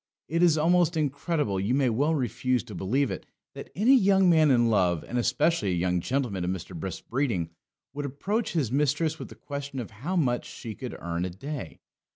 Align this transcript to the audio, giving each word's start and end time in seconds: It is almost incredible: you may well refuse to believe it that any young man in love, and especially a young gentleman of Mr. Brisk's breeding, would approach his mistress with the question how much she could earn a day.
It 0.27 0.41
is 0.41 0.57
almost 0.57 0.97
incredible: 0.97 1.59
you 1.59 1.75
may 1.75 1.87
well 1.87 2.15
refuse 2.15 2.63
to 2.63 2.73
believe 2.73 3.11
it 3.11 3.27
that 3.53 3.69
any 3.75 3.95
young 3.95 4.31
man 4.31 4.49
in 4.49 4.67
love, 4.71 5.03
and 5.07 5.19
especially 5.19 5.73
a 5.73 5.75
young 5.75 5.99
gentleman 5.99 6.43
of 6.43 6.49
Mr. 6.49 6.75
Brisk's 6.75 7.01
breeding, 7.07 7.51
would 7.93 8.07
approach 8.07 8.53
his 8.53 8.71
mistress 8.71 9.19
with 9.19 9.27
the 9.29 9.35
question 9.35 9.77
how 9.77 10.15
much 10.15 10.45
she 10.47 10.73
could 10.73 10.95
earn 10.99 11.23
a 11.23 11.29
day. 11.29 11.81